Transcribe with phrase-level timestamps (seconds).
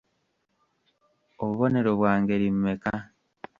[1.43, 2.93] Obubonero bwa ngeri mmeka?